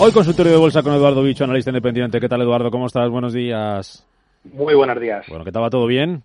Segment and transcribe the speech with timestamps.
[0.00, 2.20] Hoy consultorio de bolsa con Eduardo Bicho, analista independiente.
[2.20, 2.70] ¿Qué tal, Eduardo?
[2.70, 3.10] ¿Cómo estás?
[3.10, 4.06] Buenos días.
[4.44, 5.26] Muy buenos días.
[5.28, 6.22] Bueno, ¿qué tal va todo bien?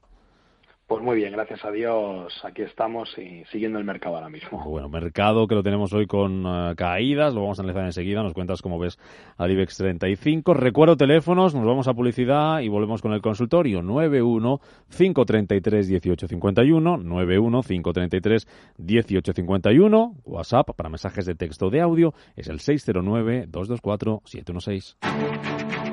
[0.93, 2.39] Pues muy bien, gracias a Dios.
[2.44, 4.63] Aquí estamos y siguiendo el mercado ahora mismo.
[4.63, 8.21] Bueno, mercado que lo tenemos hoy con uh, caídas, lo vamos a analizar enseguida.
[8.21, 9.00] Nos cuentas cómo ves
[9.38, 10.54] al IBEX 35.
[10.54, 14.61] Recuerdo teléfonos, nos vamos a publicidad y volvemos con el consultorio 91
[14.95, 18.48] 533 1851, 91 533
[18.78, 25.92] 1851, WhatsApp para mensajes de texto de audio es el 609 224 716.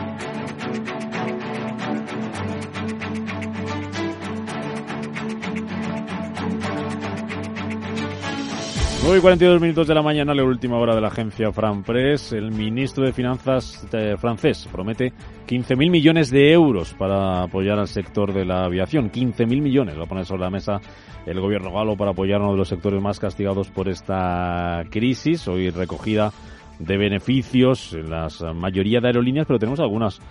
[9.03, 12.33] Nueve y 42 minutos de la mañana, la última hora de la agencia Franpress.
[12.33, 15.11] El ministro de Finanzas de francés promete
[15.47, 19.11] 15.000 millones de euros para apoyar al sector de la aviación.
[19.11, 20.79] 15.000 millones va a poner sobre la mesa
[21.25, 25.47] el gobierno galo para apoyar uno de los sectores más castigados por esta crisis.
[25.47, 26.31] Hoy recogida
[26.77, 30.21] de beneficios en la mayoría de aerolíneas, pero tenemos algunas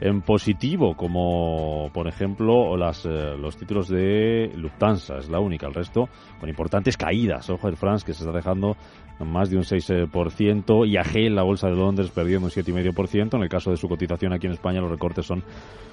[0.00, 5.74] en positivo, como por ejemplo las, eh, los títulos de Lufthansa, es la única, el
[5.74, 6.08] resto
[6.40, 7.48] con importantes caídas.
[7.50, 8.76] Ojo, el France que se está dejando
[9.20, 13.36] más de un 6%, IAG, la Bolsa de Londres, perdiendo un 7,5%.
[13.36, 15.44] En el caso de su cotización aquí en España, los recortes son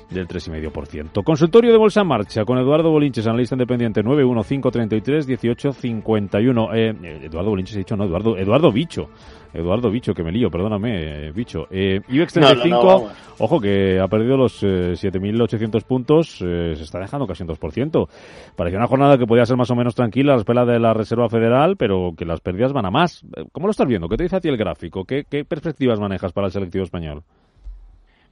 [0.09, 1.23] del 3,5%.
[1.23, 6.69] Consultorio de Bolsa en Marcha con Eduardo Bolinches, analista independiente, 915331851.
[6.73, 9.09] Eh, Eduardo Bolinches, he dicho, no, Eduardo, Eduardo Bicho.
[9.53, 11.67] Eduardo Bicho, que me lío, perdóname, eh, Bicho.
[11.69, 17.27] Eh, IBEX 35, ojo, que ha perdido los eh, 7.800 puntos, eh, se está dejando
[17.27, 18.07] casi un 2%.
[18.55, 20.93] Parecía una jornada que podía ser más o menos tranquila a la espera de la
[20.93, 23.10] Reserva Federal, pero que las pérdidas van a más.
[23.51, 24.07] ¿Cómo lo estás viendo?
[24.09, 25.05] ¿Qué te dice a ti el gráfico?
[25.05, 27.23] ¿Qué, qué perspectivas manejas para el selectivo español?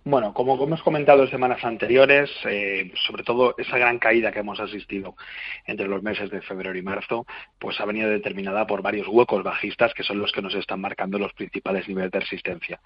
[0.06, 4.60] Bueno, como hemos comentado en semanas anteriores, eh, sobre todo esa gran caída que hemos
[4.60, 5.16] asistido
[5.66, 7.28] entre los meses de febrero y marzo,
[7.60, 11.20] pues ha venido determinada por varios huecos bajistas que son los que nos están marcando
[11.20, 12.80] los principales niveles de resistencia.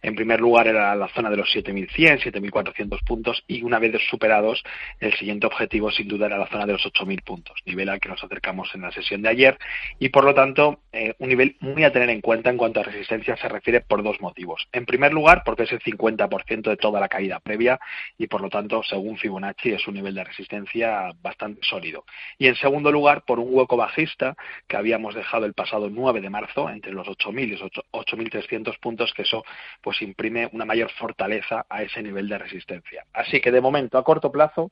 [0.00, 4.64] En primer lugar era la zona de los 7.100, 7.400 puntos y una vez superados,
[5.00, 8.08] el siguiente objetivo sin duda era la zona de los 8.000 puntos, nivel al que
[8.08, 9.58] nos acercamos en la sesión de ayer
[9.98, 12.84] y por lo tanto eh, un nivel muy a tener en cuenta en cuanto a
[12.84, 14.66] resistencia se refiere por dos motivos.
[14.72, 17.78] En primer lugar, porque es el 50% de toda la caída previa
[18.18, 22.04] y por lo tanto, según Fibonacci, es un nivel de resistencia bastante sólido.
[22.38, 24.36] Y en segundo lugar, por un hueco bajista
[24.66, 29.12] que habíamos dejado el pasado 9 de marzo entre los 8.000 y los 8.300 puntos,
[29.14, 29.44] que eso
[29.82, 33.04] pues imprime una mayor fortaleza a ese nivel de resistencia.
[33.12, 34.70] Así que de momento, a corto plazo,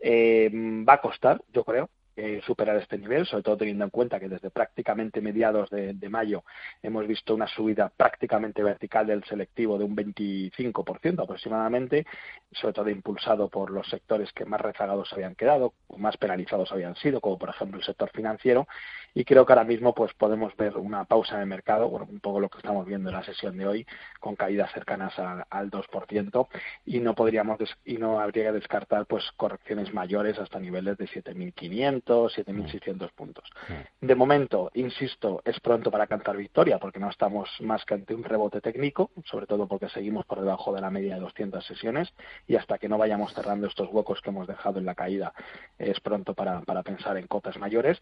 [0.00, 1.90] eh, va a costar, yo creo,
[2.44, 6.44] superar este nivel, sobre todo teniendo en cuenta que desde prácticamente mediados de, mayo
[6.82, 12.06] hemos visto una subida prácticamente vertical del selectivo de un 25% aproximadamente,
[12.52, 17.20] sobre todo impulsado por los sectores que más rezagados habían quedado, más penalizados habían sido,
[17.20, 18.66] como por ejemplo el sector financiero,
[19.14, 22.40] y creo que ahora mismo pues podemos ver una pausa de mercado, bueno, un poco
[22.40, 23.86] lo que estamos viendo en la sesión de hoy,
[24.18, 26.48] con caídas cercanas a, al 2%,
[26.84, 32.09] y no podríamos y no habría que descartar pues correcciones mayores hasta niveles de 7.500
[32.10, 33.48] 7.600 puntos.
[34.00, 38.24] De momento, insisto, es pronto para cantar victoria porque no estamos más que ante un
[38.24, 42.12] rebote técnico, sobre todo porque seguimos por debajo de la media de 200 sesiones
[42.46, 45.32] y hasta que no vayamos cerrando estos huecos que hemos dejado en la caída
[45.78, 48.00] es pronto para, para pensar en cotas mayores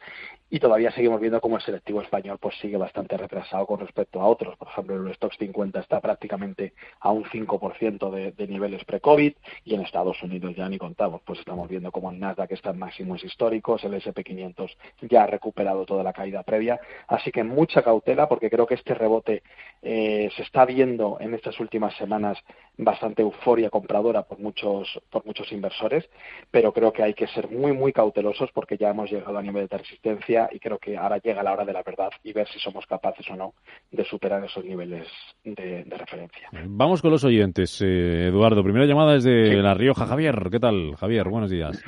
[0.51, 4.27] y todavía seguimos viendo cómo el selectivo español pues sigue bastante retrasado con respecto a
[4.27, 4.57] otros.
[4.57, 9.75] Por ejemplo, el Stocks 50 está prácticamente a un 5% de, de niveles pre-COVID y
[9.75, 13.23] en Estados Unidos ya ni contamos, pues estamos viendo como el Nasdaq está en máximos
[13.25, 16.81] históricos, el SP500 ya ha recuperado toda la caída previa.
[17.07, 19.43] Así que mucha cautela porque creo que este rebote
[19.83, 22.39] eh, se está viendo en estas últimas semanas
[22.77, 26.09] bastante euforia compradora por muchos, por muchos inversores,
[26.51, 29.67] pero creo que hay que ser muy, muy cautelosos porque ya hemos llegado a nivel
[29.67, 32.59] de resistencia y creo que ahora llega la hora de la verdad y ver si
[32.59, 33.55] somos capaces o no
[33.91, 35.09] de superar esos niveles
[35.45, 36.49] de, de referencia.
[36.67, 37.81] Vamos con los oyentes.
[37.83, 39.57] Eh, Eduardo, primera llamada es de sí.
[39.57, 40.07] La Rioja.
[40.07, 40.97] Javier, ¿qué tal?
[40.97, 41.83] Javier, buenos días.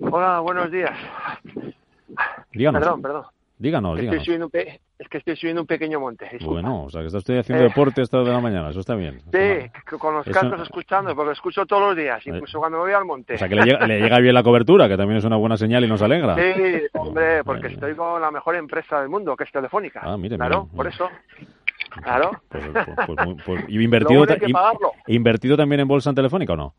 [0.00, 0.96] Hola, buenos días.
[2.52, 2.80] Díganos.
[2.80, 3.24] Perdón, perdón.
[3.58, 4.24] Díganos, es díganos.
[4.24, 4.80] Que un pe...
[4.98, 6.28] es que estoy subiendo un pequeño monte.
[6.30, 6.60] Disculpa.
[6.60, 7.68] Bueno, o sea, que está usted haciendo eh...
[7.68, 9.20] deporte esta de la mañana, eso está bien.
[9.32, 9.98] Sí, está...
[9.98, 10.62] con los cascos eso...
[10.62, 13.34] escuchando, porque lo escucho todos los días, incluso cuando me voy al monte.
[13.34, 15.56] O sea, que le llega, le llega, bien la cobertura, que también es una buena
[15.56, 16.36] señal y nos alegra.
[16.36, 17.74] Sí, hombre, porque bueno.
[17.74, 20.02] estoy con la mejor empresa del mundo, que es Telefónica.
[20.04, 20.94] Ah, mire, Claro, mire, por mire.
[20.94, 21.10] eso.
[22.02, 22.30] Claro.
[22.48, 24.24] Pues, pues, pues, pues y invertido,
[25.08, 26.74] invertido también en bolsa en Telefónica o no?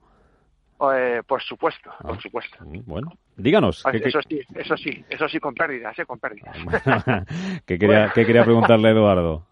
[0.94, 2.58] Eh, por supuesto, Ah, por supuesto.
[2.62, 3.86] Bueno, díganos.
[3.86, 6.56] Ah, ¿qué- qué- Eso sí, eso sí, eso sí, con pérdidas, eh, con pérdidas.
[7.66, 9.46] ¿Qué, quería, qué quería preguntarle Eduardo?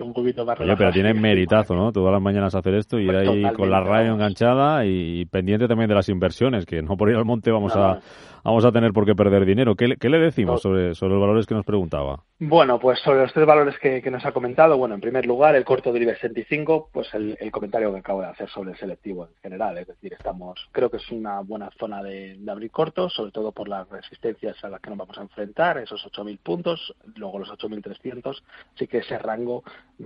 [0.00, 1.92] un poquito más Oye, pero tiene meritazo, ¿no?
[1.92, 5.68] Todas las mañanas hacer esto y ir pues ahí con la radio enganchada y pendiente
[5.68, 7.98] también de las inversiones, que no por ir al monte vamos a
[8.44, 9.74] vamos a tener por qué perder dinero.
[9.74, 12.22] ¿Qué, qué le decimos sobre, sobre los valores que nos preguntaba?
[12.40, 15.64] Bueno, pues sobre los tres valores que, nos ha comentado, bueno, en primer lugar, el
[15.64, 19.34] corto del IBEX 65, pues el, comentario que acabo de hacer sobre el selectivo en
[19.40, 23.52] general, es decir, estamos, creo que es una buena zona de, abrir cortos, sobre todo
[23.52, 27.48] por las resistencias a las que nos vamos a enfrentar, esos 8.000 puntos, luego los
[27.48, 28.42] 8.300,
[28.74, 29.64] sí que ese rango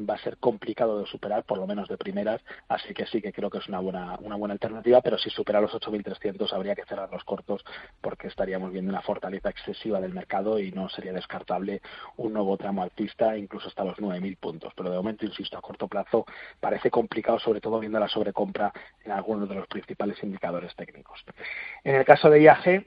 [0.09, 3.33] va a ser complicado de superar, por lo menos de primeras, así que sí que
[3.33, 6.85] creo que es una buena, una buena alternativa, pero si supera los 8.300 habría que
[6.85, 7.65] cerrar los cortos
[8.01, 11.83] porque estaríamos viendo una fortaleza excesiva del mercado y no sería descartable
[12.17, 14.73] un nuevo tramo alcista, incluso hasta los 9.000 puntos.
[14.77, 16.25] Pero de momento, insisto, a corto plazo
[16.61, 18.73] parece complicado, sobre todo viendo la sobrecompra
[19.05, 21.25] en algunos de los principales indicadores técnicos.
[21.85, 22.87] En el caso de IAG,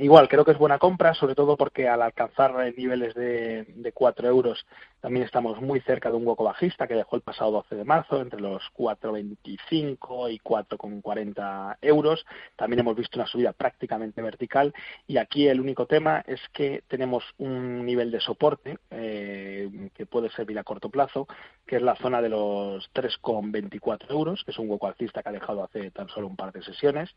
[0.00, 4.28] Igual, creo que es buena compra, sobre todo porque al alcanzar niveles de, de 4
[4.28, 4.64] euros
[5.00, 8.20] también estamos muy cerca de un hueco bajista que dejó el pasado 12 de marzo
[8.20, 12.26] entre los 4,25 y 4,40 euros.
[12.56, 14.74] También hemos visto una subida prácticamente vertical
[15.06, 20.30] y aquí el único tema es que tenemos un nivel de soporte eh, que puede
[20.30, 21.26] servir a corto plazo,
[21.66, 25.32] que es la zona de los 3,24 euros, que es un hueco alcista que ha
[25.32, 27.10] dejado hace tan solo un par de sesiones.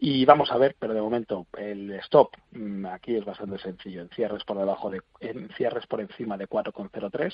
[0.00, 4.08] Y vamos a ver, pero de momento el stop mm, aquí es bastante sencillo, en
[4.10, 6.46] cierres por debajo de, en cierres por encima de
[7.10, 7.32] 4,03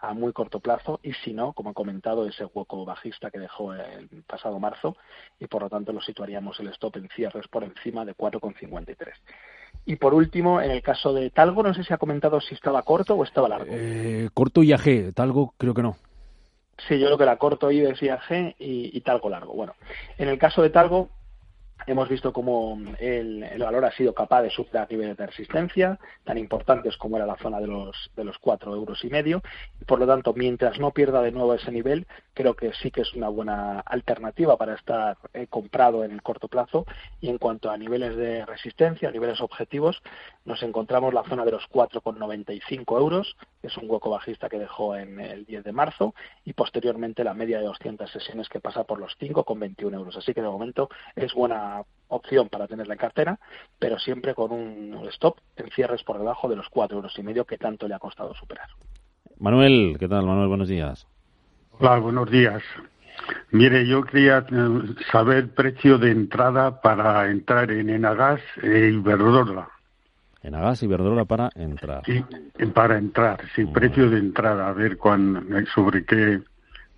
[0.00, 3.74] a muy corto plazo y si no, como he comentado, ese hueco bajista que dejó
[3.74, 4.96] el pasado marzo
[5.38, 9.12] y por lo tanto lo situaríamos el stop en cierres por encima de 4,53.
[9.84, 12.82] Y por último, en el caso de Talgo, no sé si ha comentado si estaba
[12.82, 13.72] corto o estaba largo.
[13.72, 15.96] Eh, corto y AG, Talgo creo que no.
[16.88, 19.54] Sí, yo creo que era corto IBEX y AG y, y Talgo largo.
[19.54, 19.74] Bueno,
[20.18, 21.10] en el caso de Talgo,
[21.86, 26.96] Hemos visto cómo el, valor ha sido capaz de superar niveles de resistencia tan importantes
[26.96, 29.42] como era la zona de los de los cuatro euros y medio.
[29.86, 33.14] Por lo tanto, mientras no pierda de nuevo ese nivel, creo que sí que es
[33.14, 36.86] una buena alternativa para estar eh, comprado en el corto plazo.
[37.20, 40.02] Y en cuanto a niveles de resistencia, niveles objetivos,
[40.44, 45.20] nos encontramos la zona de los 4,95 euros, es un hueco bajista que dejó en
[45.20, 46.14] el 10 de marzo,
[46.44, 50.16] y posteriormente la media de 200 sesiones que pasa por los 5,21 euros.
[50.16, 53.38] Así que de momento es buena opción para tenerla en cartera,
[53.78, 57.44] pero siempre con un stop en cierres por debajo de los cuatro euros y medio
[57.44, 58.68] que tanto le ha costado superar.
[59.38, 60.26] Manuel, ¿qué tal?
[60.26, 61.06] Manuel, buenos días.
[61.78, 62.62] Hola, buenos días.
[63.50, 69.68] Mire, yo quería eh, saber precio de entrada para entrar en Enagas e Iberdrola.
[70.42, 72.02] Enagas y Iberdrola para entrar.
[72.04, 72.24] Sí,
[72.74, 76.40] para entrar, sí, precio de entrada, a ver cuán, sobre qué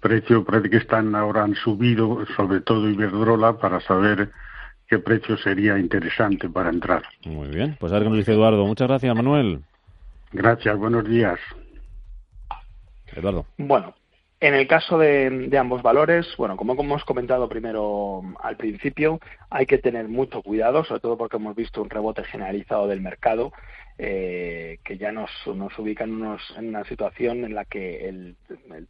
[0.01, 4.31] precio parece que están ahora han subido, sobre todo Iberdrola, para saber
[4.89, 7.03] qué precio sería interesante para entrar.
[7.25, 8.67] Muy bien, pues a ver qué nos dice Eduardo.
[8.67, 9.61] Muchas gracias, Manuel.
[10.33, 11.39] Gracias, buenos días.
[13.15, 13.47] Eduardo.
[13.59, 13.95] Bueno,
[14.47, 19.79] en el caso de, ambos valores, bueno, como hemos comentado primero al principio, hay que
[19.79, 23.55] tener mucho cuidado, sobre todo porque hemos visto un rebote generalizado del mercado
[23.97, 28.37] eh, que ya nos, nos ubican en una situación en la que el,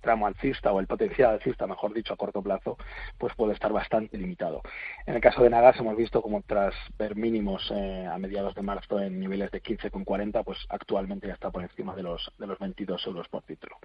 [0.00, 2.78] tramo alcista o el potencial alcista, mejor dicho, a corto plazo,
[3.18, 4.62] pues puede estar bastante limitado.
[5.06, 8.62] En el caso de Nagas hemos visto como tras ver mínimos eh, a mediados de
[8.62, 12.58] marzo en niveles de 15,40, pues actualmente ya está por encima de los, de los
[12.58, 13.76] 22 euros por título.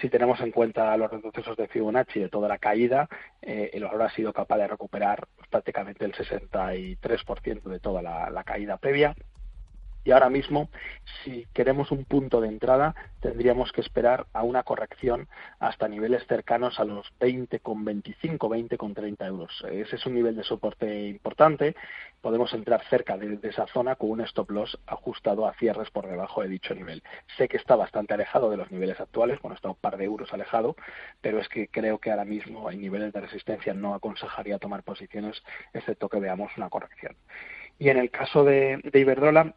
[0.00, 3.08] Si tenemos en cuenta los retrocesos de Fibonacci de toda la caída,
[3.42, 8.76] eh, el valor ha sido capaz de recuperar prácticamente el 63% de toda la caída
[8.76, 9.14] previa
[10.08, 10.70] Y ahora mismo,
[11.22, 16.80] si queremos un punto de entrada, tendríamos que esperar a una corrección hasta niveles cercanos
[16.80, 19.62] a los 20,25, 20,30 euros.
[19.70, 21.76] Ese es un nivel de soporte importante.
[22.22, 26.40] Podemos entrar cerca de, esa zona con un stop loss ajustado a cierres por debajo
[26.40, 27.02] de dicho nivel.
[27.36, 30.32] Sé que está bastante alejado de los niveles actuales, bueno, está un par de euros
[30.32, 30.74] alejado,
[31.20, 35.42] pero es que creo que ahora mismo en niveles de resistencia no aconsejaría tomar posiciones,
[35.74, 37.14] excepto que veamos una corrección.
[37.78, 39.54] Y en el caso de Iberdrola,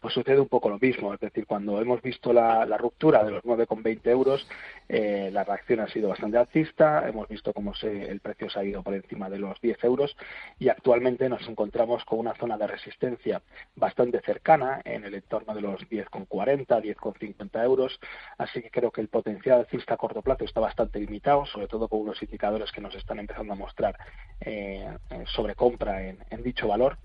[0.00, 1.12] pues sucede un poco lo mismo.
[1.14, 4.46] Es decir, cuando hemos visto la, ruptura de los 9,20 euros,
[4.88, 7.08] eh, la reacción ha sido bastante alcista.
[7.08, 10.16] Hemos visto cómo se, el precio se ha ido por encima de los 10 euros
[10.58, 13.42] y actualmente nos encontramos con una zona de resistencia
[13.76, 18.00] bastante cercana, en el entorno de los 10,40, 10,50 euros.
[18.38, 21.88] Así que creo que el potencial alcista a corto plazo está bastante limitado, sobre todo
[21.88, 23.96] con unos indicadores que nos están empezando a mostrar
[24.40, 24.88] eh,
[25.26, 26.96] sobre compra en dicho valor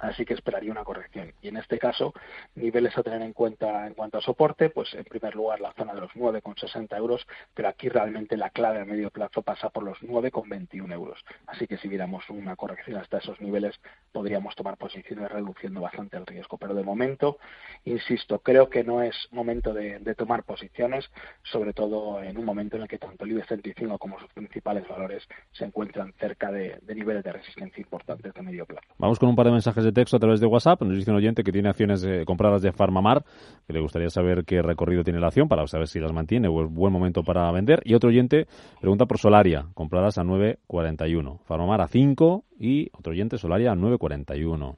[0.00, 1.32] así que esperaría una corrección.
[1.42, 2.12] Y en este caso,
[2.54, 5.94] niveles a tener en cuenta en cuanto a soporte, pues en primer lugar la zona
[5.94, 9.98] de los 9,60 euros, pero aquí realmente la clave a medio plazo pasa por los
[10.00, 11.18] 9,21 euros.
[11.46, 13.78] Así que si viéramos una corrección hasta esos niveles,
[14.12, 16.58] podríamos tomar posiciones reduciendo bastante el riesgo.
[16.58, 17.38] Pero de momento,
[17.84, 21.08] insisto, creo que no es momento de, tomar posiciones,
[21.42, 24.86] sobre todo en un momento en el que tanto el IBEX 35 como sus principales
[24.88, 28.86] valores se encuentran cerca de, niveles de resistencia importantes de medio plazo.
[28.98, 30.82] Vamos con un par de mensajes texto a través de WhatsApp.
[30.82, 33.24] Nos dice un oyente que tiene acciones eh, compradas de Farmamar,
[33.66, 36.64] que le gustaría saber qué recorrido tiene la acción para saber si las mantiene o
[36.64, 37.80] es buen momento para vender.
[37.84, 38.46] Y otro oyente
[38.80, 41.40] pregunta por Solaria, compradas a 9.41.
[41.44, 44.76] Farmamar a 5 y otro oyente Solaria a 9.41.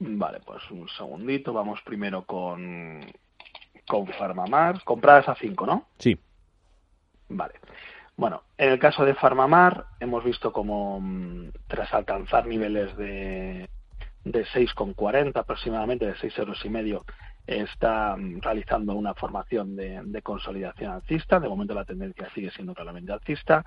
[0.00, 1.52] Vale, pues un segundito.
[1.52, 3.00] Vamos primero con,
[3.86, 4.82] con Farmamar.
[4.84, 5.86] Compradas a 5, ¿no?
[5.98, 6.16] Sí.
[7.28, 7.54] Vale.
[8.18, 13.68] Bueno, en el caso de Farmamar hemos visto como mm, tras alcanzar niveles de,
[14.24, 17.04] de 6,40 aproximadamente, de 6 euros y medio,
[17.46, 21.38] está mm, realizando una formación de, de, consolidación alcista.
[21.38, 23.64] De momento la tendencia sigue siendo claramente alcista.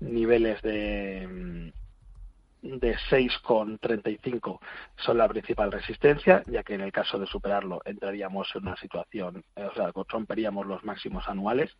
[0.00, 1.72] Niveles de,
[2.62, 4.58] mm, de 6,35
[4.96, 9.44] son la principal resistencia, ya que en el caso de superarlo entraríamos en una situación,
[9.54, 11.70] o sea, romperíamos los máximos anuales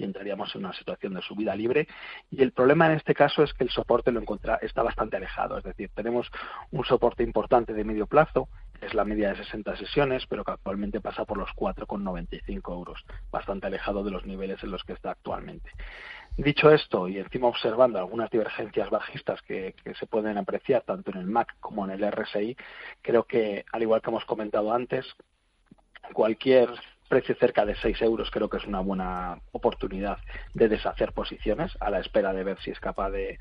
[0.00, 1.86] y entraríamos en una situación de subida libre.
[2.30, 5.58] Y el problema en este caso es que el soporte lo encuentra, está bastante alejado.
[5.58, 6.30] Es decir, tenemos
[6.70, 8.48] un soporte importante de medio plazo,
[8.80, 13.66] es la media de 60 sesiones, pero que actualmente pasa por los 4,95 euros, bastante
[13.66, 15.70] alejado de los niveles en los que está actualmente.
[16.38, 21.18] Dicho esto, y encima observando algunas divergencias bajistas que, que, se pueden apreciar tanto en
[21.18, 22.56] el MAC como en el RSI,
[23.02, 25.04] creo que, al igual que hemos comentado antes,
[26.14, 26.70] cualquier
[27.10, 30.18] precio cerca de 6 euros creo que es una buena oportunidad
[30.54, 33.38] de deshacer posiciones a la espera de ver si es capaz de,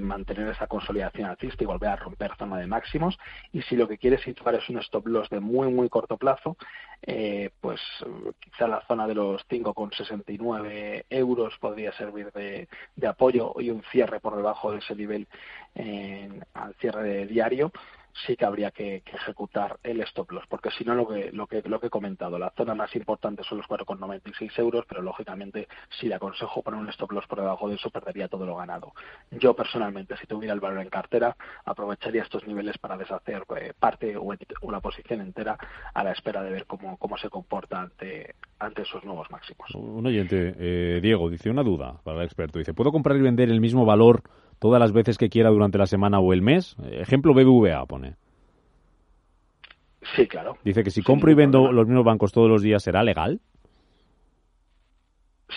[0.00, 3.18] mantener esa consolidación alcista y volver a romper zona de máximos.
[3.52, 6.56] Y si lo que quiere situar es un stop loss de muy, muy corto plazo,
[7.02, 7.80] eh, pues
[8.38, 12.68] quizá la zona de los 5,69 euros podría servir de,
[13.06, 15.26] apoyo y un cierre por debajo de ese nivel
[16.54, 17.72] al cierre de diario
[18.26, 21.62] sí que habría que, ejecutar el stop loss, porque si no lo que, lo que
[21.62, 25.68] lo que he comentado, la zona más importante son los 4,96 euros, pero lógicamente
[26.00, 28.92] si le aconsejo poner un stop loss por debajo de eso perdería todo lo ganado.
[29.30, 34.16] Yo personalmente, si tuviera el valor en cartera, aprovecharía estos niveles para deshacer eh, parte
[34.16, 35.56] o una posición entera
[35.92, 39.68] a la espera de ver cómo, cómo se comporta ante, ante esos nuevos máximos.
[39.74, 42.58] Un oyente, eh, Diego, dice una duda para experto.
[42.58, 44.22] Dice, ¿puedo comprar y vender el mismo valor
[44.62, 46.76] todas las veces que quiera durante la semana o el mes.
[46.92, 48.14] Ejemplo BBVA pone.
[50.14, 50.56] Sí, claro.
[50.62, 53.40] Dice que si compro y vendo los mismos bancos todos los días, ¿será legal?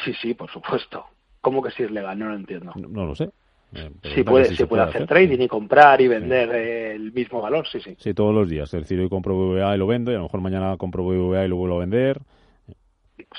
[0.04, 1.06] Sí, sí, por supuesto.
[1.40, 2.18] ¿Cómo que si es legal?
[2.18, 2.74] No lo entiendo.
[2.76, 3.30] No, lo sé.
[3.76, 7.80] Eh, sí, puede, se, puede hacer, trading y comprar y vender el mismo valor, sí,
[7.82, 7.96] sí.
[8.00, 8.74] Sí, todos los días.
[8.74, 11.46] Es decir, hoy compro BBVA y lo vendo y a lo mejor mañana compro BBVA
[11.46, 12.22] y lo vuelvo a vender.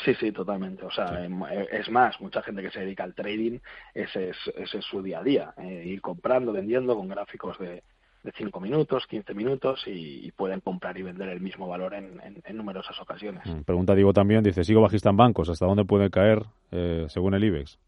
[0.05, 0.85] Sí, sí, totalmente.
[0.85, 3.59] O sea, em, eh, es más, mucha gente que se dedica al trading,
[3.95, 7.83] ese es, ese es su día a día, eh, ir comprando, vendiendo con gráficos de,
[8.26, 12.21] de 5 minutos, 15 minutos y, pueden comprar y vender el mismo valor en,
[12.55, 13.47] numerosas ocasiones.
[13.47, 17.35] Mm, pregunta Diego también, dice, sigo bajista en bancos, ¿hasta dónde puede caer eh, según
[17.35, 17.79] el IBEX?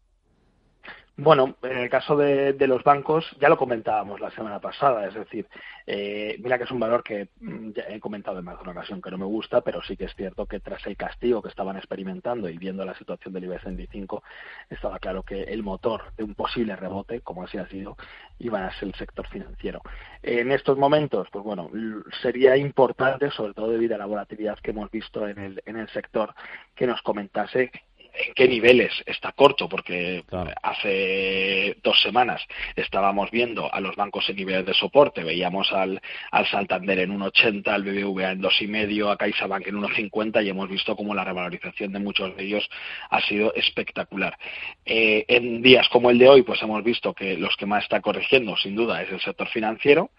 [1.21, 5.47] Bueno, en el caso de, los bancos ya lo comentábamos la semana pasada, es decir,
[5.85, 8.71] eh, mira que es un valor que mm, ya he comentado en más de una
[8.71, 11.49] ocasión que no me gusta, pero sí que es cierto que tras el castigo que
[11.49, 14.23] estaban experimentando y viendo la situación del IBEX 25,
[14.69, 17.97] estaba claro que el motor de un posible rebote, como así ha sido,
[18.39, 19.81] iba a ser el sector financiero.
[20.23, 21.69] En estos momentos, pues bueno,
[22.21, 25.89] sería importante, sobre todo debido a la volatilidad que hemos visto en el, en el
[25.89, 26.33] sector,
[26.75, 27.71] que nos comentase
[28.13, 30.23] en qué niveles está corto, porque
[30.61, 32.41] hace dos semanas
[32.75, 36.01] estábamos viendo a los bancos en niveles de soporte, veíamos al,
[36.31, 40.95] al Santander en 1,80, al BBVA en 2,5, a CaixaBank en 1,50 y hemos visto
[40.95, 42.69] como la revalorización de muchos de ellos
[43.09, 44.37] ha sido espectacular.
[44.85, 48.01] Eh, en días como el de hoy, pues hemos visto que los que más está
[48.01, 50.11] corrigiendo, sin duda, es el sector financiero.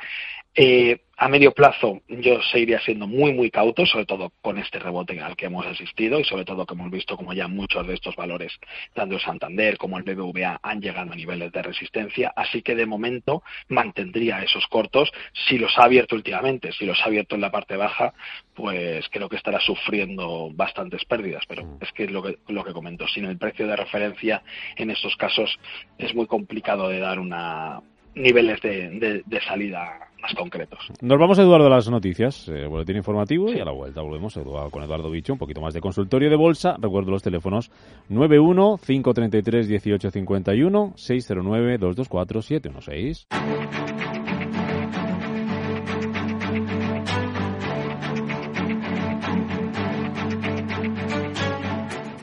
[0.55, 5.21] Eh, a medio plazo yo seguiría siendo muy, muy cauto, sobre todo con este rebote
[5.21, 8.17] al que hemos asistido y sobre todo que hemos visto como ya muchos de estos
[8.17, 8.59] valores,
[8.95, 12.33] tanto el Santander como el BBVA, han llegado a niveles de resistencia.
[12.35, 15.13] Así que de momento mantendría esos cortos.
[15.47, 18.15] Si los ha abierto últimamente, si los ha abierto en la parte baja,
[18.55, 21.45] pues creo que estará sufriendo bastantes pérdidas.
[21.47, 21.79] Pero mm.
[21.83, 23.07] es que es lo que, lo que comento.
[23.07, 24.43] Sin el precio de referencia,
[24.75, 25.55] en estos casos
[25.99, 27.83] es muy complicado de dar una
[28.15, 30.81] niveles de, de salida más concretos.
[31.01, 34.69] Nos vamos, Eduardo, a las noticias, eh, boletín informativo, y a la vuelta volvemos Eduardo,
[34.71, 36.77] con Eduardo Bicho, un poquito más de consultorio de bolsa.
[36.79, 37.73] Recuerdo los teléfonos
[38.11, 43.27] 91-533-1851, 609-224-716.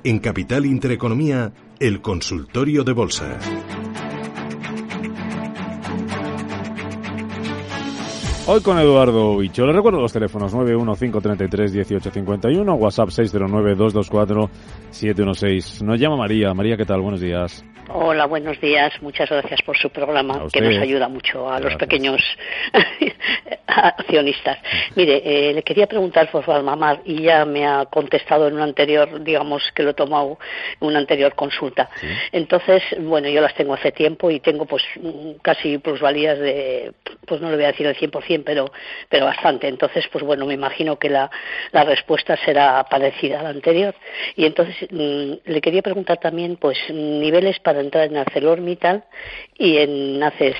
[0.04, 1.52] En Capital Intereconomía,
[1.82, 3.40] el consultorio de bolsa.
[8.50, 9.66] Hoy con Eduardo Bicho.
[9.66, 15.84] Le recuerdo los teléfonos 915331851, WhatsApp 609224716.
[15.84, 16.54] Nos llama María.
[16.54, 17.02] María, ¿qué tal?
[17.02, 17.66] Buenos días.
[17.90, 18.92] Hola, buenos días.
[19.02, 22.22] Muchas gracias por su programa, que nos ayuda mucho a los pequeños
[23.68, 24.58] accionistas.
[24.96, 29.24] Mire, eh, le quería preguntar por Valmamar y ya me ha contestado en un anterior,
[29.24, 30.38] digamos que lo he tomado
[30.82, 31.90] en una anterior consulta.
[32.34, 34.84] Entonces, bueno, yo las tengo hace tiempo y tengo pues
[35.42, 36.92] casi plusvalías de,
[37.26, 38.72] pues no le voy a decir el 100%, pero,
[39.10, 39.68] pero bastante.
[39.68, 41.30] Entonces, pues bueno, me imagino que la,
[41.72, 43.96] la respuesta será parecida a la anterior.
[44.36, 49.04] Y entonces, mm, le quería preguntar también, pues, niveles para entrar en ArcelorMittal
[49.58, 50.58] y en ACS.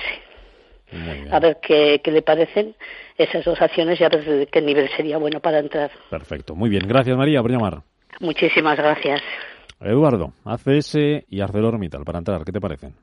[1.30, 2.74] A ver qué, le parecen
[3.16, 5.90] esas dos acciones y a ver qué nivel sería bueno para entrar.
[6.08, 6.54] Perfecto.
[6.54, 6.86] Muy bien.
[6.88, 7.82] Gracias, María, por llamar.
[8.20, 9.20] Muchísimas gracias.
[9.80, 10.96] Eduardo, ACS
[11.28, 12.94] y ArcelorMittal, para entrar, ¿qué te parecen?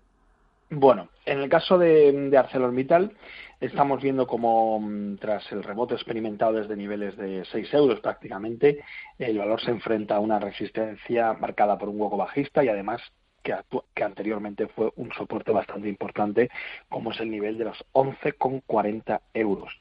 [0.70, 3.16] Bueno, en el caso de, de ArcelorMittal,
[3.60, 8.84] estamos viendo como mm, tras el rebote experimentado desde niveles de 6 euros prácticamente,
[9.20, 13.02] el valor se enfrenta a una resistencia marcada por un hueco bajista y además
[13.46, 16.50] que, anteriormente fue un soporte bastante importante,
[16.90, 19.72] como es el nivel de los 11,40 euros.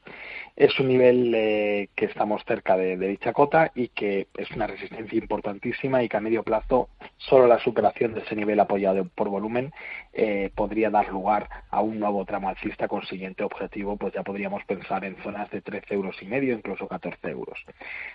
[0.55, 5.17] Es un nivel eh, que estamos cerca de, dicha cota y que es una resistencia
[5.17, 9.73] importantísima y que a medio plazo solo la superación de ese nivel apoyado por volumen
[10.13, 14.63] eh, podría dar lugar a un nuevo tramo alcista con siguiente objetivo, pues ya podríamos
[14.65, 17.59] pensar en zonas de 13 euros y medio, incluso 14 euros.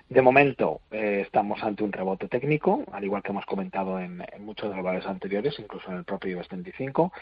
[0.09, 4.71] De momento eh, estamos ante un rebote técnico, al igual que hemos comentado en, muchos
[4.71, 7.13] de los valores anteriores incluso en el propio IBEX 35.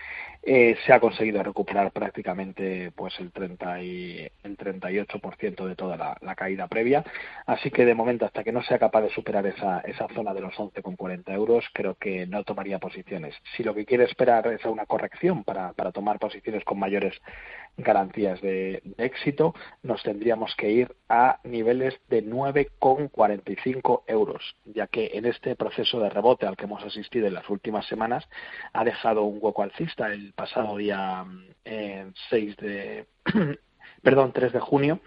[0.42, 6.34] Eh, se ha conseguido recuperar prácticamente pues el 30 y el 38% de toda la,
[6.34, 7.04] caída previa.
[7.46, 10.40] Así que de momento, hasta que no sea capaz de superar esa, esa zona de
[10.40, 13.34] los 11,40 euros, creo que no tomaría posiciones.
[13.56, 17.14] Si lo que quiere esperar es una corrección para, para tomar posiciones con mayores
[17.78, 25.26] garantías de, éxito, nos tendríamos que ir a niveles de 9,45 euros, ya que en
[25.26, 29.38] este proceso de rebote al que hemos asistido en las últimas semanas ha dejado un
[29.40, 31.24] hueco alcista el pasado día
[31.64, 33.06] 6 mm, de
[34.02, 35.00] perdón 3 de junio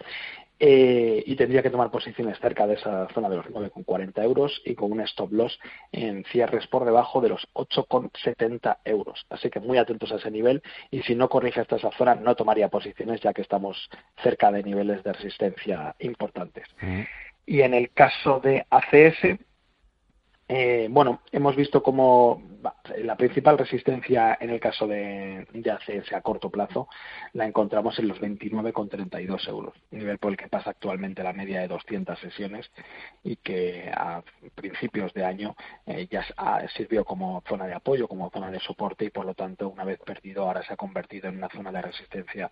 [0.64, 4.76] eh, y tendría que tomar posiciones cerca de esa zona de los 9,40 euros y
[4.76, 5.58] con un stop loss
[5.90, 9.26] en cierres por debajo de los 8,70 euros.
[9.28, 10.62] Así que muy atentos a ese nivel
[10.92, 13.90] y si no corrige hasta esa zona no tomaría posiciones ya que estamos
[14.22, 16.68] cerca de niveles de resistencia importantes.
[17.44, 19.40] Y en el caso de ACS,
[20.54, 22.42] eh, bueno, hemos visto como
[22.98, 26.88] la principal resistencia en el caso de, de ACS a corto plazo
[27.32, 31.68] la encontramos en los 29,32 euros, nivel por el que pasa actualmente la media de
[31.68, 32.70] 200 sesiones
[33.24, 34.22] y que a
[34.54, 36.22] principios de año eh, ya
[36.76, 40.00] sirvió como zona de apoyo, como zona de soporte y por lo tanto una vez
[40.00, 42.50] perdido ahora se ha convertido en una zona de resistencia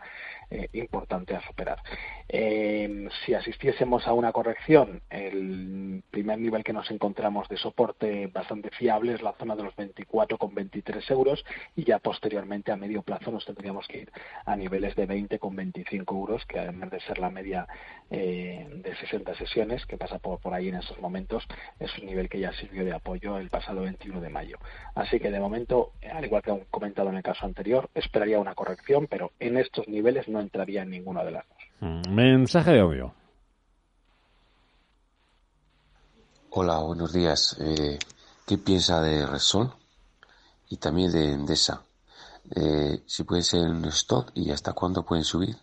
[0.50, 1.82] eh, importante a superar.
[2.28, 7.89] Eh, si asistiésemos a una corrección, el primer nivel que nos encontramos de soporte
[8.32, 11.44] bastante fiable es la zona de los 24,23 euros
[11.76, 14.12] y ya posteriormente a medio plazo nos tendríamos que ir
[14.44, 17.66] a niveles de 20,25 euros, que además de ser la media
[18.10, 21.46] eh, de 60 sesiones que pasa por, por ahí en esos momentos,
[21.78, 24.58] es un nivel que ya sirvió de apoyo el pasado 21 de mayo.
[24.94, 28.54] Así que de momento, al igual que he comentado en el caso anterior, esperaría una
[28.54, 31.58] corrección, pero en estos niveles no entraría en ninguna de las dos.
[31.80, 33.19] Mm, mensaje de audio.
[36.52, 37.54] Hola, buenos días.
[37.60, 37.96] Eh,
[38.44, 39.72] ¿qué piensa de Resol
[40.68, 41.84] y también de Endesa?
[42.50, 45.56] Eh, si puede ser un stop y hasta cuándo pueden subir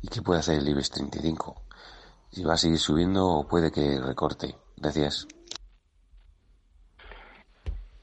[0.00, 1.60] y qué puede hacer el IBEX 35.
[2.30, 4.56] Si va a seguir subiendo o puede que recorte.
[4.76, 5.26] Gracias.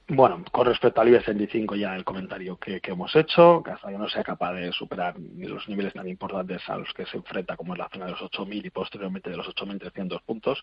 [0.08, 3.98] Bueno, con respecto al IBEX 35 ya el comentario que, hemos hecho, que hasta que
[3.98, 7.74] no sea capaz de superar los niveles tan importantes a los que se enfrenta como
[7.74, 10.62] es la zona de los 8.000 y posteriormente de los 8.300 puntos,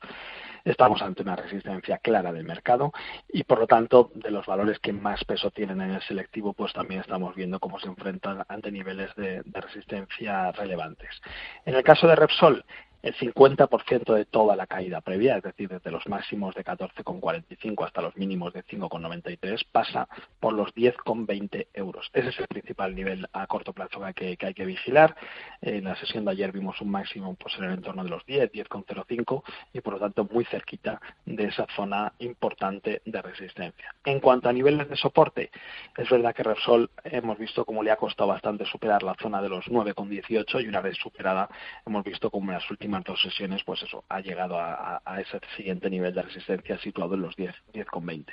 [0.64, 2.92] estamos ante una resistencia clara del mercado
[3.28, 6.72] y por lo tanto de los valores que más peso tienen en el selectivo pues
[6.72, 11.20] también estamos viendo cómo se enfrentan ante niveles de resistencia relevantes.
[11.66, 12.64] En el caso de Repsol,
[13.02, 18.00] el 50% de toda la caída previa, es decir, desde los máximos de 14,45 hasta
[18.00, 22.08] los mínimos de 5,93, pasa por los 10,20 euros.
[22.12, 25.16] Ese es el principal nivel a corto plazo que hay que, vigilar.
[25.60, 28.52] En la sesión de ayer vimos un máximo pues, en el entorno de los 10,
[28.52, 33.94] 10,05 y por lo tanto muy cerquita de esa zona importante de resistencia.
[34.04, 35.50] En cuanto a niveles de soporte,
[35.96, 39.48] es verdad que Repsol hemos visto cómo le ha costado bastante superar la zona de
[39.48, 41.48] los 9,18 y una vez superada
[41.84, 45.88] hemos visto como en las últimas dos sesiones, pues eso, ha llegado a, ese siguiente
[45.90, 48.26] nivel de resistencia situado en los 10, 10,20.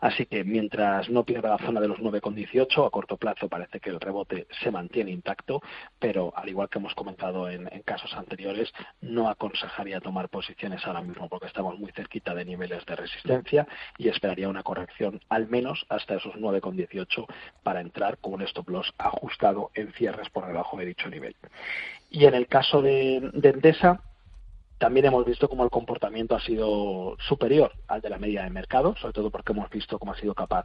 [0.00, 3.90] Así que mientras no pierda la zona de los 9,18, a corto plazo parece que
[3.90, 5.62] el rebote se mantiene intacto,
[5.98, 11.28] pero al igual que hemos comentado en, casos anteriores, no aconsejaría tomar posiciones ahora mismo
[11.28, 13.66] porque estamos muy cerquita de niveles de resistencia
[13.98, 17.26] y esperaría una corrección al menos hasta esos 9,18
[17.62, 21.36] para entrar con un stop loss ajustado en cierres por debajo de dicho nivel.
[22.10, 24.00] Y en el caso de, de Endesa,
[24.80, 28.96] también hemos visto cómo el comportamiento ha sido superior al de la media de mercado,
[28.96, 30.64] sobre todo porque hemos visto cómo ha sido capaz,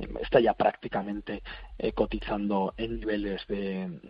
[0.00, 1.44] em, está ya prácticamente
[1.78, 4.00] eh, cotizando en niveles de,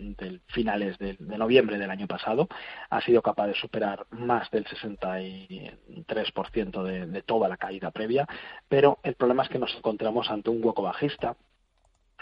[0.47, 2.49] finales de, noviembre del año pasado,
[2.89, 8.27] ha sido capaz de superar más del 63% de, de toda la caída previa,
[8.71, 11.37] pero el problema es que nos encontramos ante un hueco bajista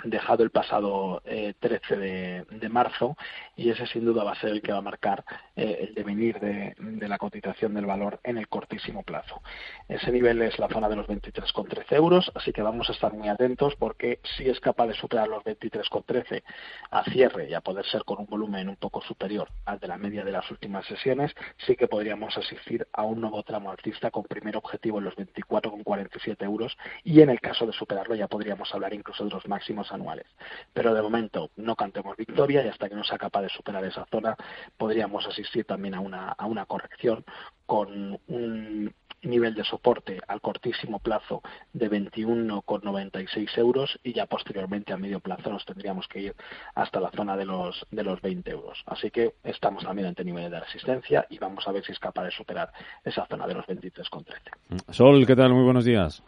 [0.04, 1.54] dejado el pasado 13
[1.92, 3.16] eh, de, marzo
[3.56, 5.24] y ese sin duda va a ser el que va a marcar
[5.56, 6.74] eh, el devenir de,
[7.08, 9.42] la cotización del valor en el cortísimo plazo.
[9.88, 13.28] Ese nivel es la zona de los 23,13 euros, así que vamos a estar muy
[13.28, 16.42] atentos porque si es capaz de superar los 23,13
[16.90, 19.98] a cierre y a poder ser con un volumen un poco superior al de la
[19.98, 21.34] media de las últimas sesiones,
[21.66, 26.44] sí que podríamos asistir a un nuevo tramo alcista con primer objetivo en los 24,47
[26.44, 30.26] euros y en el caso de superarlo ya podríamos hablar incluso de los máximos anuales.
[30.72, 34.06] Pero de momento no cantemos victoria y hasta que no sea capaz de superar esa
[34.06, 34.36] zona
[34.76, 37.24] podríamos asistir también a una, a una corrección
[37.66, 44.96] con un nivel de soporte al cortísimo plazo de 21,96 euros y ya posteriormente a
[44.96, 46.34] medio plazo nos tendríamos que ir
[46.74, 48.82] hasta la zona de los de los 20 euros.
[48.86, 52.24] Así que estamos también ante niveles de resistencia y vamos a ver si es capaz
[52.24, 52.72] de superar
[53.04, 54.92] esa zona de los 23,13.
[54.92, 55.52] Sol, ¿qué tal?
[55.52, 56.22] Muy buenos días.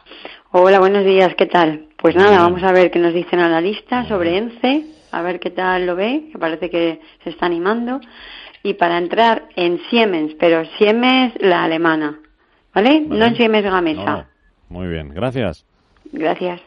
[0.51, 1.87] Hola, buenos días, ¿qué tal?
[1.97, 5.85] Pues nada, vamos a ver qué nos dicen analistas sobre ENCE, a ver qué tal
[5.85, 8.01] lo ve, que parece que se está animando.
[8.61, 12.19] Y para entrar en Siemens, pero Siemens la alemana,
[12.73, 13.01] ¿vale?
[13.01, 14.27] No en Siemens Gamesa.
[14.69, 15.65] Muy bien, gracias.
[16.11, 16.61] Gracias.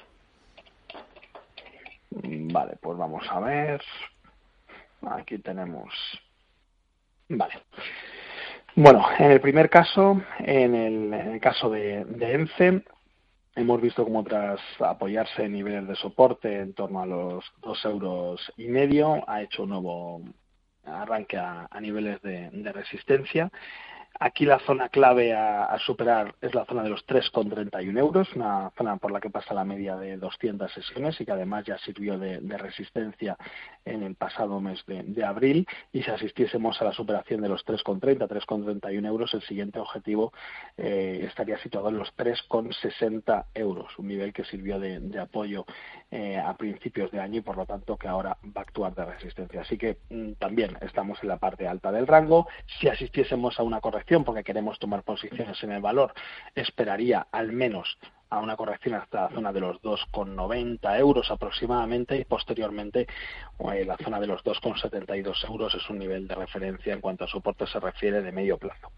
[2.10, 3.82] Vale, pues vamos a ver.
[5.10, 5.92] Aquí tenemos.
[7.28, 7.54] Vale.
[8.74, 12.82] Bueno, en el primer caso, en el, caso de, de ENCE,
[13.56, 18.52] Hemos visto como tras apoyarse en niveles de soporte en torno a los dos euros
[18.58, 20.20] y medio, ha hecho un nuevo
[20.84, 23.50] arranque a, niveles de, resistencia
[24.18, 28.96] Aquí la zona clave a, superar es la zona de los 3,31 euros, una zona
[28.96, 32.40] por la que pasa la media de 200 sesiones y que además ya sirvió de,
[32.56, 33.36] resistencia
[33.84, 35.66] en el pasado mes de, abril.
[35.92, 40.32] Y si asistiésemos a la superación de los 3,30, 3,31 euros, el siguiente objetivo
[40.78, 45.66] eh, estaría situado en los 3,60 euros, un nivel que sirvió de, apoyo
[46.10, 49.04] eh, a principios de año y por lo tanto que ahora va a actuar de
[49.04, 49.60] resistencia.
[49.60, 52.46] Así que mm, también estamos en la parte alta del rango.
[52.78, 56.12] Si asistiésemos a una corrección porque queremos tomar posiciones en el valor,
[56.54, 57.98] esperaría al menos
[58.30, 63.06] a una corrección hasta la zona de los 2,90 euros aproximadamente y posteriormente
[63.72, 67.28] eh, la zona de los 2,72 euros es un nivel de referencia en cuanto a
[67.28, 68.90] soporte se refiere de medio plazo.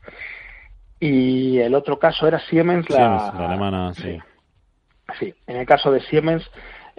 [1.01, 4.19] Y el otro caso era Siemens, la, alemana, sí.
[5.19, 5.35] sí.
[5.47, 6.51] en el caso de Siemens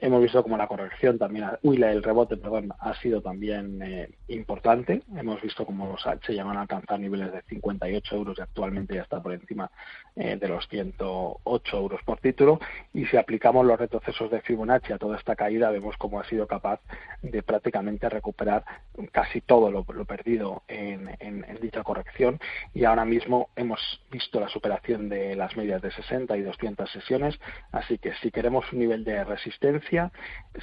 [0.02, 5.02] Hemos visto como la corrección también, uy, el rebote, perdón, ha sido también eh, importante.
[5.14, 9.02] Hemos visto como los H llegan a alcanzar niveles de 58 euros y actualmente ya
[9.02, 9.70] está por encima
[10.16, 12.62] eh, de los 108 euros por título.
[12.94, 16.48] Y si aplicamos los retrocesos de Fibonacci a toda esta caída, vemos cómo ha sido
[16.48, 16.80] capaz
[17.22, 18.64] de prácticamente recuperar
[19.12, 22.40] casi todo lo, perdido en, en, dicha corrección.
[22.74, 27.38] Y ahora mismo hemos visto la superación de las medias de 60 y 200 sesiones.
[27.74, 29.89] Así que si queremos un nivel de resistencia,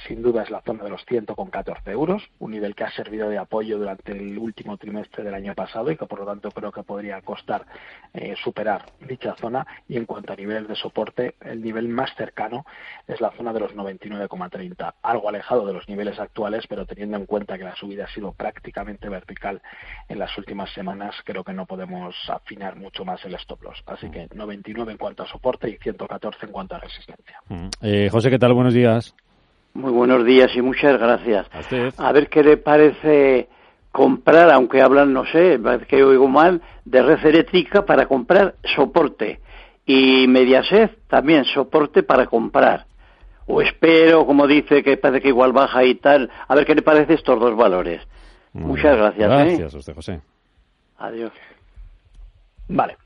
[0.07, 3.37] sin duda es la zona de los 114 euros, un nivel que ha servido de
[3.37, 6.83] apoyo durante el último trimestre del año pasado y que por lo tanto creo que
[6.83, 7.65] podría costar
[8.13, 9.65] eh, superar dicha zona.
[9.87, 12.65] Y en cuanto a niveles de soporte, el nivel más cercano
[13.07, 17.25] es la zona de los 99,30, algo alejado de los niveles actuales, pero teniendo en
[17.25, 19.61] cuenta que la subida ha sido prácticamente vertical
[20.07, 23.83] en las últimas semanas, creo que no podemos afinar mucho más el stop loss.
[23.85, 27.41] Así que 99 en cuanto a soporte y 114 en cuanto a resistencia.
[27.49, 27.69] Mm.
[27.81, 28.53] Eh, José, ¿qué tal?
[28.53, 29.16] Buenos días.
[29.77, 31.45] Muy buenos días y muchas gracias.
[31.97, 33.47] A, ver qué le parece
[33.91, 39.39] comprar, aunque hablan, no sé, que oigo mal, de red eléctrica para comprar soporte.
[39.85, 42.87] Y Mediaset también soporte para comprar.
[43.45, 46.31] O espero, como dice, que parece que igual baja y tal.
[46.47, 48.01] A ver qué le parece estos dos valores.
[48.53, 49.31] muchas gracias.
[49.31, 49.43] ¿eh?
[49.45, 50.21] Gracias a usted, José.
[50.97, 51.31] Adiós.
[52.67, 52.97] Vale.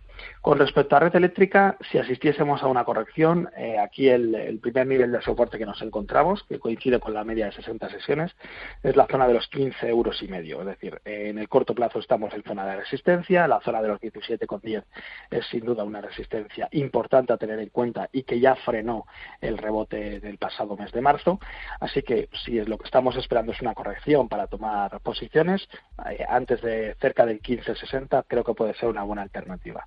[0.42, 5.12] Con respecto a red eléctrica, si asistiésemos a una corrección, eh, aquí el, primer nivel
[5.12, 8.36] de soporte que nos encontramos, que coincide con la media de 60 sesiones,
[8.82, 10.62] es la zona de los 15 euros y medio.
[10.62, 14.02] Es decir, en el corto plazo estamos en zona de resistencia, la zona de los
[14.02, 14.84] 17,10
[15.30, 19.06] es sin duda una resistencia importante a tener en cuenta y que ya frenó
[19.42, 21.40] el rebote del pasado mes de marzo.
[21.80, 25.70] Así que si es lo que estamos esperando es una corrección para tomar posiciones,
[26.10, 29.86] eh, antes de cerca del 15,60 creo que puede ser una buena alternativa.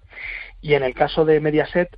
[0.65, 1.95] Y en el caso de Mediaset,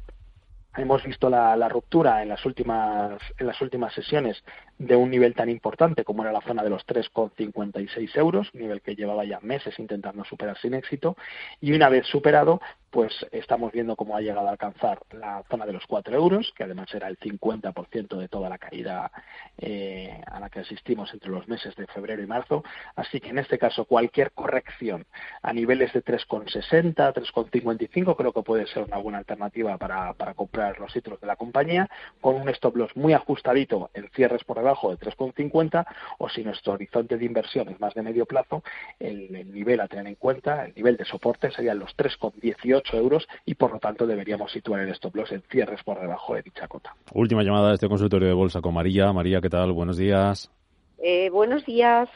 [0.77, 4.43] hemos visto la, ruptura en las últimas en las últimas sesiones
[4.79, 8.95] de un nivel tan importante como era la zona de los 3,56 euros, nivel que
[8.95, 11.17] llevaba ya meses intentando superar sin éxito,
[11.61, 12.61] y una vez superado,
[12.91, 16.65] pues estamos viendo cómo ha llegado a alcanzar la zona de los 4 euros, que
[16.65, 19.11] además era el 50% de toda la caída
[19.59, 22.65] eh, a la que asistimos entre los meses de febrero y marzo.
[22.95, 25.07] Así que en este caso cualquier corrección
[25.43, 30.79] a niveles de 3,60, 3,55 creo que puede ser una buena alternativa para, para comprar
[30.79, 34.91] los títulos de la compañía, con un stop loss muy ajustadito en cierres por debajo
[34.91, 35.87] de 3,50
[36.19, 38.63] o si nuestro horizonte de inversión es más de medio plazo,
[38.99, 43.55] el, nivel a tener en cuenta, el nivel de soporte serían los 3,18 euros y
[43.55, 46.95] por lo tanto deberíamos situar el stop loss en cierres por debajo de dicha cota.
[47.15, 49.13] Última llamada de este consultorio de bolsa con María.
[49.13, 49.73] María, ¿qué tal?
[49.73, 50.51] Buenos días.
[50.99, 52.09] Eh, buenos días.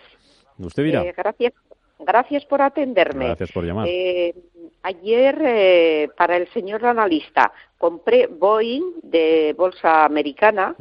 [0.59, 1.03] ¿Usted dirá?
[1.03, 1.53] Eh, gracias.
[2.01, 3.27] Gracias por atenderme.
[3.27, 3.87] Gracias por llamar.
[3.87, 4.35] Eh,
[4.83, 10.75] ayer, para el señor analista, compré Boeing de bolsa americana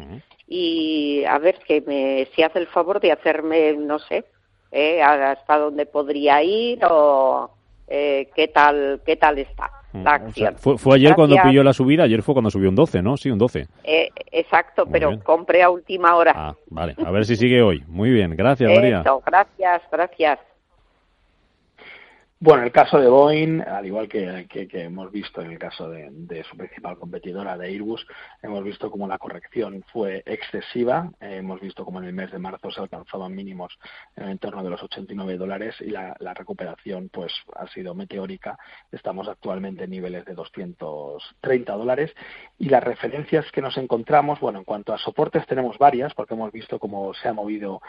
[0.51, 4.25] y a ver que me si hace el favor de hacerme no sé
[4.71, 7.51] eh, hasta dónde podría ir o
[7.87, 10.55] eh, qué tal qué tal está mm, la acción.
[10.57, 13.15] fue, ayer cuando pilló la subida, ayer fue cuando subió un 12, ¿no?
[13.17, 13.67] Sí, un 12.
[13.83, 16.33] Eh, exacto, pero compré a última hora.
[16.35, 17.83] Ah, vale, a ver si sigue hoy.
[17.87, 19.03] Muy bien, gracias María.
[19.25, 20.39] gracias, gracias.
[22.41, 26.55] Bueno, el caso de Boeing, al igual que, hemos visto en el caso de, su
[26.55, 28.07] principal competidora, de Airbus,
[28.41, 31.11] hemos visto como la corrección fue excesiva.
[31.19, 33.77] hemos visto como en el mes de marzo se alcanzaban mínimos
[34.15, 38.57] en el entorno de los 89 dólares y la, recuperación pues ha sido meteórica.
[38.89, 42.15] Estamos actualmente en niveles de 230 dólares
[42.57, 46.53] y las referencias que nos encontramos, bueno, en cuanto a soportes tenemos varias porque hemos
[46.53, 47.81] visto cómo se ha movido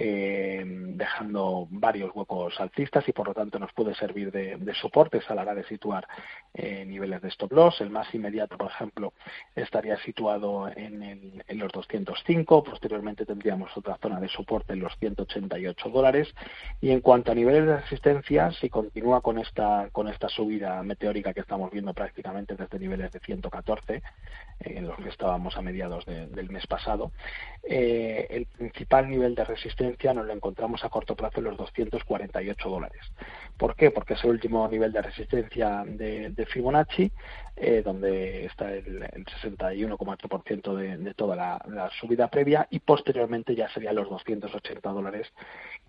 [0.00, 5.34] eh, dejando varios huecos alcistas y por lo tanto nos puede servir de, soportes a
[5.34, 6.06] la hora de situar
[6.54, 7.80] eh, niveles de stop loss.
[7.80, 9.12] El más inmediato, por ejemplo,
[9.56, 14.96] estaría situado en, el, en, los 205, posteriormente tendríamos otra zona de soporte en los
[14.98, 16.32] 188 dólares
[16.80, 21.34] y en cuanto a niveles de resistencia, si continúa con esta, con esta subida meteórica
[21.34, 24.02] que estamos viendo prácticamente desde niveles de 114, eh,
[24.60, 27.10] en los que estábamos a mediados del mes pasado,
[27.64, 33.00] el principal nivel de resistencia nos lo encontramos a corto plazo en los 248 dólares.
[33.56, 33.90] ¿Por qué?
[33.90, 37.10] Porque es el último nivel de resistencia de, Fibonacci,
[37.56, 39.00] eh, donde está el,
[39.42, 45.26] 61,8% de, de toda la, subida previa y posteriormente ya serían los 280 dólares,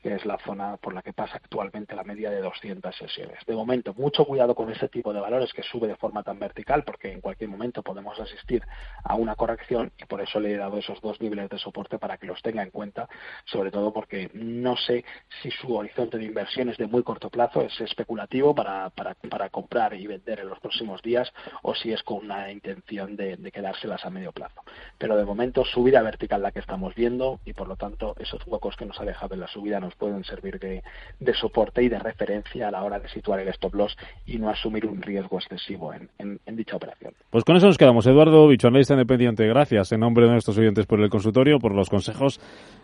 [0.02, 3.38] que es la zona por la que pasa actualmente la media de 200 sesiones.
[3.46, 6.84] De momento, mucho cuidado con ese tipo de valores que sube de forma tan vertical,
[6.84, 8.64] porque en cualquier momento podemos asistir
[9.04, 12.18] a una corrección y por eso le he dado esos dos niveles de soporte para
[12.18, 13.08] que los tenga en cuenta,
[13.46, 15.04] sobre todo porque no sé
[15.42, 19.94] si su horizonte de inversión es de muy corto plazo, es especulativo para, para, comprar
[19.94, 21.32] y vender en los próximos días
[21.64, 24.62] o si es con una intención de, quedárselas a medio plazo.
[24.98, 28.76] Pero de momento subida vertical la que estamos viendo y por lo tanto esos huecos
[28.76, 30.84] que nos ha dejado en la subida nos pueden servir de,
[31.20, 34.50] de soporte y de referencia a la hora de situar el stop loss y no
[34.50, 37.14] asumir un riesgo excesivo en, en, dicha operación.
[37.30, 38.06] Pues con eso nos quedamos.
[38.06, 41.90] Eduardo Bicho, analista independiente, gracias en nombre de nuestros oyentes por el consultorio, por los
[41.90, 42.40] consejos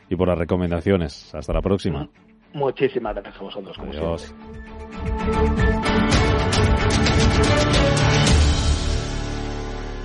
[0.10, 0.95] y por las recomendaciones.
[1.02, 2.08] Hasta la próxima.
[2.54, 3.78] Muchísimas gracias a vosotros.
[3.80, 4.34] Adiós.